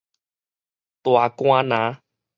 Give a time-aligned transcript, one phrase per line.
[1.03, 1.99] 大竿林